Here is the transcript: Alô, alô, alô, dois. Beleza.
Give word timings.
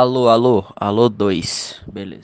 Alô, 0.00 0.28
alô, 0.28 0.56
alô, 0.76 1.08
dois. 1.08 1.80
Beleza. 1.86 2.14